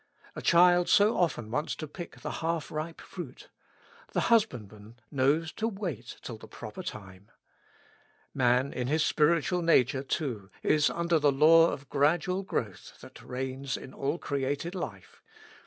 [0.35, 3.49] A child so often wants to pick the half ripe fruit;
[4.13, 7.29] the husbandman knows to wait till the proper time.
[8.33, 13.77] Man, in his spiritual nature, too, is under the law of gradual growth that reigns
[13.77, 15.21] in all created life.